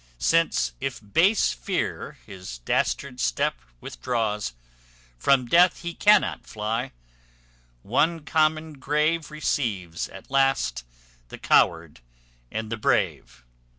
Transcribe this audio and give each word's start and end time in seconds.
Since, 0.17 0.73
if 0.81 0.99
base 0.99 1.53
fear 1.53 2.17
his 2.25 2.57
dastard 2.57 3.19
step 3.19 3.59
withdraws, 3.79 4.53
From 5.19 5.45
death 5.45 5.83
he 5.83 5.93
cannot 5.93 6.47
fly: 6.47 6.91
One 7.83 8.25
common 8.25 8.79
grave 8.79 9.29
Receives, 9.29 10.09
at 10.09 10.31
last, 10.31 10.83
the 11.27 11.37
coward 11.37 11.99
and 12.51 12.71
the 12.71 12.77
brave.'" 12.77 13.45